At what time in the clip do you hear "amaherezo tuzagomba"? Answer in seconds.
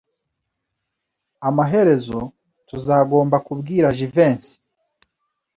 1.47-3.37